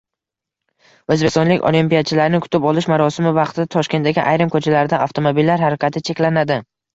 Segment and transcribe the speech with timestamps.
[1.15, 6.61] O‘zbekistonlik olimpiyachilarni kutib olish marosimi vaqtida Toshkentdagi ayrim ko‘chalarda avtomobillar harakati cheklanadi